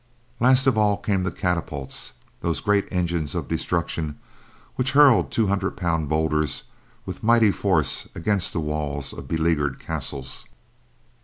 Last 0.39 0.65
of 0.65 0.79
all 0.79 0.97
came 0.97 1.21
the 1.21 1.31
catapults, 1.31 2.13
those 2.39 2.59
great 2.59 2.87
engines 2.91 3.35
of 3.35 3.47
destruction 3.47 4.17
which 4.75 4.93
hurled 4.93 5.29
two 5.31 5.45
hundred 5.45 5.77
pound 5.77 6.09
boulders 6.09 6.63
with 7.05 7.21
mighty 7.21 7.51
force 7.51 8.07
against 8.15 8.51
the 8.51 8.59
walls 8.59 9.13
of 9.13 9.27
beleaguered 9.27 9.79
castles. 9.79 10.47